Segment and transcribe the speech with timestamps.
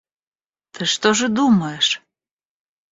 [0.71, 2.01] Ты что же думаешь?